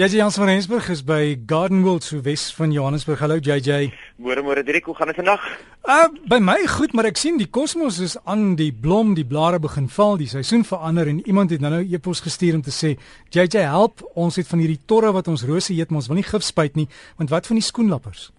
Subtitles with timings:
[0.00, 3.20] JJ Jans van Rensburg is by Garden World so wes van Johannesburg.
[3.20, 3.90] Hallo JJ.
[4.16, 5.44] Môre môre Dirk, hoe gaan dit vandag?
[5.84, 9.60] Uh by my goed, maar ek sien die kosmos is aan die blom, die blare
[9.60, 12.94] begin val, die seisoen verander en iemand het nou-nou e-pos gestuur om te sê,
[13.28, 16.28] JJ help, ons het van hierdie torre wat ons rose eet, maar ons wil nie
[16.32, 16.88] gif spuit nie,
[17.20, 18.30] want wat van die skoenlappers?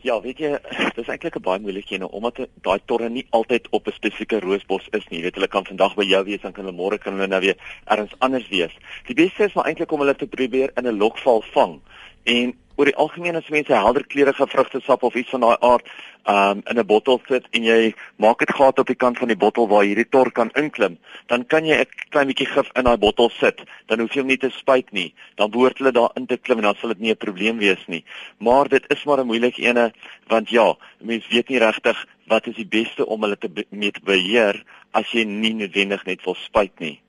[0.00, 0.52] Ja, weet jy,
[0.96, 4.86] dis eintlik 'n baie moeilike een omdat daai torre nie altyd op 'n spesifieke roosbos
[4.94, 5.18] is nie.
[5.18, 7.40] Jy weet hulle kan vandag by jou wees, dan kan hulle môre kan hulle nou
[7.40, 8.74] weer ergens anders wees.
[9.10, 11.80] Die beste is maar eintlik om hulle te probeer in 'n lokval vang.
[12.24, 15.88] En oor die algemeen as mense helder kleurige vrugtesap of iets van daai aard
[16.28, 19.36] um in 'n bottel sit en jy maak dit gat op die kant van die
[19.36, 22.96] bottel waar hierdie tor kan inklim, dan kan jy 'n klein bietjie gif in daai
[22.96, 23.62] bottel sit.
[23.86, 25.14] Dan hoef jy hom nie te spuit nie.
[25.36, 27.86] Dan behoort hulle daar in te klim en dan sal dit nie 'n probleem wees
[27.86, 28.04] nie.
[28.38, 29.92] Maar dit is maar 'n moeilike ene
[30.28, 34.00] want ja, mense weet nie regtig wat is die beste om hulle te mee te
[34.04, 37.00] beheer as jy nie noodwendig net wil spuit nie.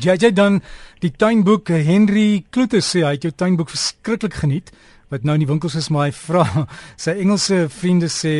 [0.00, 0.60] JJ dan
[1.04, 4.72] die tuinboek Henry Kloete sê hy het jou tuinboek verskriklik geniet
[5.12, 8.34] wat nou in die winkels is maar hy vra sy Engelse vriende sê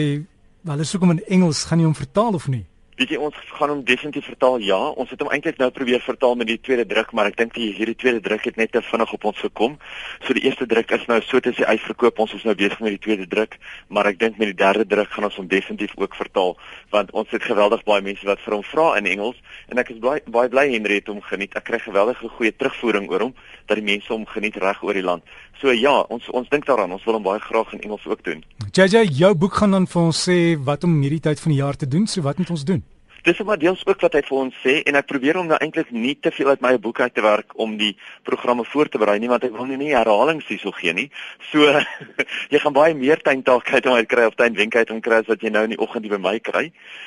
[0.67, 2.65] hulle soek hom in Engels gaan jy hom vertaal of nie
[2.95, 4.61] Weet jy ons gaan hom definitief vertaal.
[4.63, 7.57] Ja, ons het hom eintlik nou probeer vertaal met die tweede druk, maar ek dink
[7.57, 9.75] die hierdie tweede druk het net te vinnig op ons gekom.
[10.23, 12.23] So die eerste druk is nou so te sê uitverkoop.
[12.23, 13.57] Ons is nou besig met die tweede druk,
[13.91, 16.55] maar ek dink met die derde druk gaan ons hom definitief ook vertaal
[16.95, 19.41] want ons het geweldig baie mense wat vir hom vra in Engels
[19.73, 21.57] en ek is baie baie bly Henry het hom geniet.
[21.59, 23.35] Ek kry geweldige goeie terugvoering oor hom
[23.67, 25.27] dat die mense hom geniet reg oor die land.
[25.61, 26.93] So ja, ons ons dink daaraan.
[26.93, 28.43] Ons wil hom baie graag in Engels ook doen.
[28.73, 31.77] JJ, jou boek gaan dan vir ons sê wat om hierdie tyd van die jaar
[31.77, 32.07] te doen.
[32.07, 32.83] So wat moet ons doen?
[33.25, 35.91] Dis maar deels ook wat hy vir ons sê en ek probeer hom nou eintlik
[35.97, 37.95] nie te veel uit my boek uit te werk om die
[38.29, 41.07] programme voor te berei nie want ek wil nie herhalings hierso gee nie.
[41.51, 41.65] So
[42.53, 45.31] jy gaan baie meer tuintaak uit om uit kry of tuinwenke uit om kry as
[45.33, 46.67] wat jy nou in die oggend by my kry.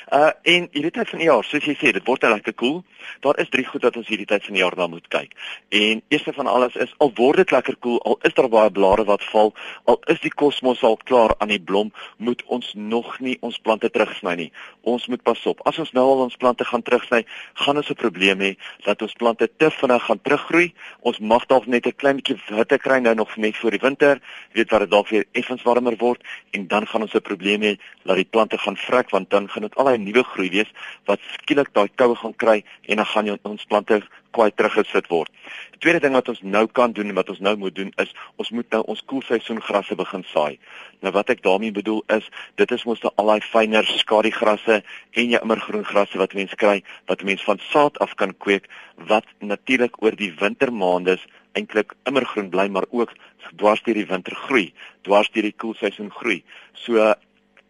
[0.09, 2.81] Uh en hierdie tyd van die jaar, soos jy sê, dit word lekker cool.
[3.22, 5.38] Daar is drie goed wat ons hierdie tyd van die jaar na moet kyk.
[5.70, 9.06] En eerste van alles is al word dit lekker cool, al is daar baie blare
[9.06, 9.54] wat val,
[9.86, 13.92] al is die kosmos al klaar aan die blom, moet ons nog nie ons plante
[13.94, 14.50] terugsny nie.
[14.88, 15.62] Ons moet pas op.
[15.68, 19.13] As ons nou al ons plante gaan terugsny, gaan ons 'n probleem hê dat ons
[19.13, 20.73] plante te vinnig gaan teruggroei.
[21.01, 24.19] Ons mag dalk net 'n klein bietjie hitte kry nou nog net voor die winter,
[24.53, 27.78] weet wat dit dalk weer effens warmer word en dan gaan ons 'n probleem hê
[28.03, 30.72] dat die plante gaan vrek want dan gaan dit al 'n nuwe groei wees
[31.06, 34.01] wat skielik daai koue gaan kry en dan gaan ons plante
[34.36, 35.32] kwaai teruggesit word.
[35.76, 38.14] Die tweede ding wat ons nou kan doen en wat ons nou moet doen is
[38.36, 40.60] ons moet nou ons koelseisoengrasse begin saai.
[41.06, 42.30] Nou wat ek daarmee bedoel is
[42.62, 47.24] dit is mos al daai fynere skadigrasse en jou immergroen grasse wat mense kry wat
[47.24, 48.70] mense van saad af kan kweek
[49.10, 51.18] wat natuurlik oor die wintermaande
[51.58, 53.14] eintlik immergroen bly maar ook
[53.56, 54.72] dwars deur die winter groei,
[55.08, 56.42] dwars deur die koelseisoen groei.
[56.74, 57.14] So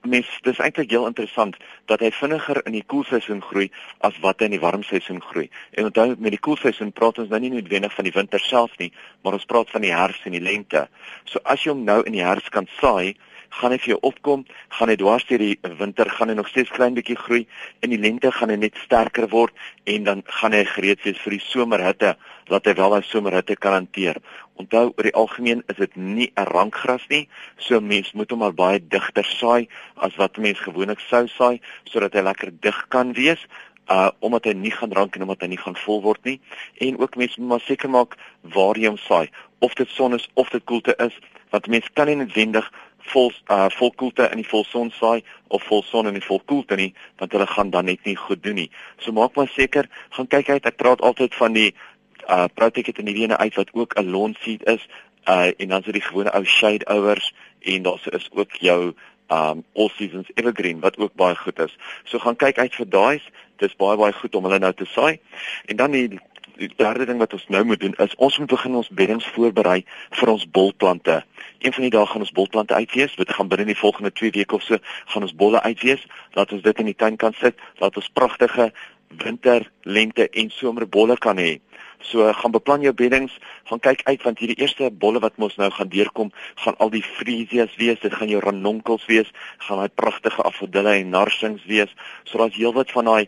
[0.01, 3.69] mens dis eintlik heel interessant dat hy vinniger in die koelseisoen groei
[4.07, 5.47] as wat hy in die warmseisoen groei.
[5.71, 8.91] En onthou met die koelseisoen praat ons nou nie noodwendig van die winter self nie,
[9.23, 10.87] maar ons praat van die herfs en die lente.
[11.25, 13.15] So as jy hom nou in die herfs kan saai,
[13.57, 14.43] gaan hy vir jou opkom,
[14.75, 17.45] gaan hy dwars deur die winter gaan hy nog steeds klein bietjie groei
[17.81, 19.55] en die lente gaan hy net sterker word
[19.89, 22.15] en dan gaan hy gereed wees vir die somerhitte
[22.51, 24.19] dat hy wel daai somerhitte kan hanteer.
[24.57, 28.53] Onthou oor die algemeen is dit nie 'n rankgras nie, so mens moet hom al
[28.53, 33.47] baie digter saai as wat mens gewoonlik sou saai sodat hy lekker dig kan wees
[33.89, 36.39] uh omdat hy nie gaan rank en omdat hy nie gaan vol word nie
[36.83, 39.29] en ook mense moet maar seker maak waar jy hom saai
[39.59, 41.15] of dit son is of dit koelte is
[41.51, 42.67] want mense kan nie noodwendig
[43.11, 46.89] vol uh volkoelte in die volson saai of volson in die volkoelte nie
[47.21, 48.71] want hulle gaan dan net nie goed doen nie.
[48.99, 50.65] So maak maar seker, gaan kyk uit.
[50.65, 51.71] Ek praat altyd van die
[52.27, 54.87] uh Protect in die ene uit wat ook 'n lawn seed is
[55.25, 58.93] uh en dan so die gewone ou shade overs en daar is ook jou
[59.27, 61.77] um all seasons evergreen wat ook baie goed is.
[62.03, 63.21] So gaan kyk uit vir daai.
[63.55, 65.19] Dis baie baie goed om hulle nou te saai.
[65.65, 66.19] En dan die
[66.57, 69.83] die derde ding wat ons nou moet doen is ons moet begin ons beddings voorberei
[70.09, 71.23] vir ons bolplante.
[71.59, 73.15] Een van die dae gaan ons bolplante uitwees.
[73.15, 76.05] Dit gaan binne die volgende 2 weke of so gaan ons bolle uitwees.
[76.33, 77.59] Laat ons dit in die tuin kan sit.
[77.77, 78.71] Laat ons pragtige
[79.23, 81.59] winter, lente en somerbolle kan hê.
[82.01, 83.33] So gaan beplan jou beddings,
[83.69, 87.03] gaan kyk uit want hierdie eerste bolle wat mos nou gaan deurkom, gaan al die
[87.03, 89.31] freesias wees, dit gaan jou ranonkels wees,
[89.65, 91.93] gaan daai pragtige afodille en narsings wees.
[92.23, 93.27] So daar's heelwat van daai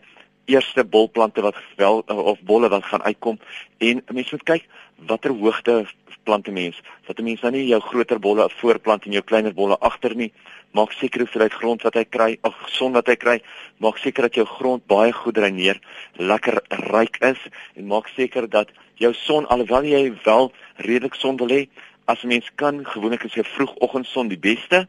[0.50, 3.38] eerste bolplante wat wel of bolle wat gaan uitkom
[3.78, 4.66] en mense moet kyk
[5.06, 5.86] watter hoogte
[6.24, 9.78] plante mens dat 'n mens nou nie jou groter bolle voorplant en jou kleiner bolle
[9.78, 10.32] agter nie
[10.72, 13.42] maak seker hoeveelheid grond wat hy kry of son wat hy kry
[13.78, 15.80] maak seker dat jou grond baie goed dreineer
[16.14, 17.38] lekker ryk is
[17.74, 21.68] en maak seker dat jou son alhoewel jy wel redelik son wil hê
[22.06, 24.88] as mens kan gewoonlik is jou vroegoggendson die beste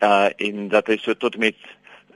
[0.00, 1.56] uh en dat hy so tot met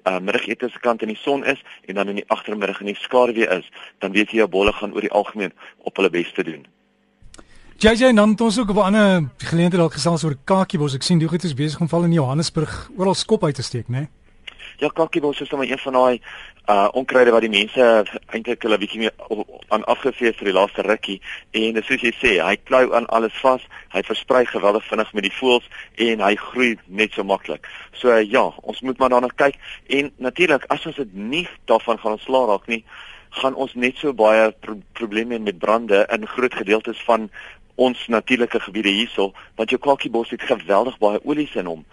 [0.07, 2.99] uh, middagete se kant in die son is en dan in die agtermiddag in die
[2.99, 3.69] skaduwee is,
[3.99, 6.67] dan weet jy jou bolle gaan oor die algemeen op hulle bes te doen.
[7.83, 10.95] JJ dan het ons ook op 'n ander geleentheid dalk gesels oor kakiebos.
[10.95, 13.89] Ek sien die goed is besig om val in Johannesburg oral skop uit te steek,
[13.89, 13.99] né?
[13.99, 14.09] Nee?
[14.77, 16.21] Ja, kakiebos is sommer een van daai
[16.67, 19.13] uh onkruide wat die mense eintlik hulle bietjie meer
[19.69, 21.21] aan afgevee vir die laaste rukkie
[21.51, 23.63] en soos jy sê, hy klou aan alles vas.
[23.89, 27.67] Hy versprei geweldig vinnig met die voëls en hy groei net so maklik.
[27.93, 31.99] So uh, ja, ons moet maar daarna kyk en natuurlik as ons dit nie daarvan
[31.99, 32.85] gaan ontslaa raak nie,
[33.41, 37.31] gaan ons net so baie pro probleme met brande in groot gedeeltes van
[37.75, 41.85] ons natuurlike gebiede hierso want jou kakiebos het geweldig baie olies in hom.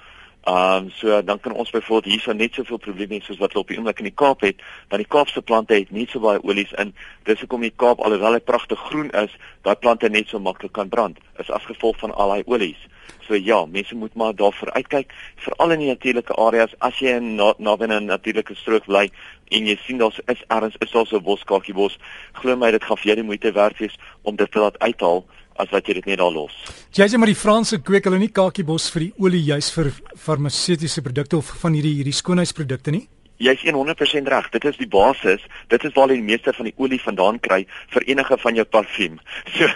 [0.44, 3.64] Ehm um, so dan kan ons byvoorbeeld hierso net soveel probleme hê soos wat hulle
[3.64, 6.40] op die oomblik in die Kaap het, want die Kaapse plante het nie so baie
[6.44, 6.94] olies in.
[7.28, 9.36] Dis hoekom die Kaap alhoewel hy pragtig groen is,
[9.68, 12.80] daai plante net so maklik kan brand, is as gevolg van al daai olies.
[13.28, 15.12] So ja, mense moet maar daarvoor uitkyk,
[15.44, 19.10] veral in die natuurlike areas as jy in naby na 'n natuurlike strook bly
[19.52, 22.00] en jy sien daar's is ergens is daar so 'n boskakiebos,
[22.34, 25.26] glo my dit gaan vir jou die moeite werd wees om dit te laat uithaal
[25.60, 26.56] as wat jy dit net daar los.
[26.96, 31.04] Jy sê maar die Franse kweek hulle nie kakiebos vir die olie juis vir farmaseutiese
[31.06, 33.08] produkte of van hierdie hierdie skoonheidsprodukte nie?
[33.40, 34.50] Jy's 100% reg.
[34.52, 35.44] Dit is die basis.
[35.72, 37.62] Dit is waar jy die meeste van die olie vandaan kry
[37.94, 39.20] vir enige van jou parfuum.
[39.60, 39.68] So,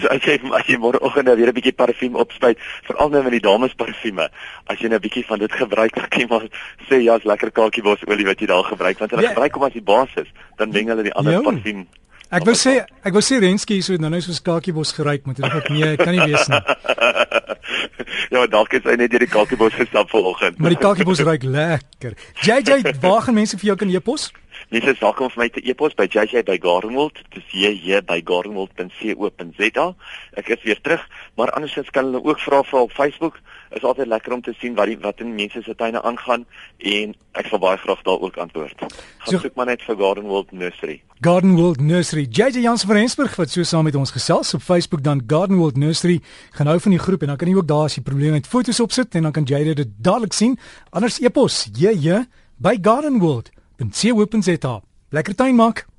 [0.00, 2.58] so as jy as jy môreoggend nou weer 'n bietjie parfuum opspuit,
[2.88, 4.28] veral nou met die dames parfume,
[4.66, 6.48] as jy nou 'n bietjie van dit gebruik, dan kan jy maar
[6.88, 9.32] sê ja, is lekker kakiebos olie wat jy daar gebruik want hulle ja.
[9.32, 11.86] gebruik hom as die basis, dan meng hulle die ander parfuum
[12.32, 15.68] Ek wou sê ek wou sê Renski so nou net soos kakiebos geryk moet ek
[15.68, 16.60] nee, ek kan nie weet nie.
[18.32, 20.56] ja, dalk is hy net deur die kakiebos gestap vanoggend.
[20.56, 22.16] maar die kakiebos ryk lekker.
[22.40, 24.30] JJ, waar gaan mense vir jou kan e-pos?
[24.72, 29.86] Mense sal kom vir my te e-pos by JJ@gardenwold, dis jj@gardenwold.co.za.
[30.40, 31.04] Ek is weer terug,
[31.36, 33.40] maar andersins kan hulle ook vra vir op Facebook.
[33.76, 36.46] Is altyd lekker om te sien wat die wat in mense se tuine aangaan
[36.78, 38.78] en ek sal baie graag daar ook antwoord.
[39.18, 41.02] Gaan soek maar net vir Gardenwold Nursery.
[41.20, 42.26] Gardenwold Nursery.
[42.30, 46.20] JJ Jans van Rensburg wat so saam met ons gesels op Facebook dan Gardenwold Nursery.
[46.56, 48.46] Gaan hou van die groep en dan kan jy ook daar as jy probleme het
[48.46, 50.58] foto's opsit en dan kan jy dit dadelik sien.
[50.90, 52.24] Anders e-pos jj
[52.56, 53.50] by Gardenwold.
[53.90, 54.80] .co.za.
[55.10, 55.91] Lekker tuin maak.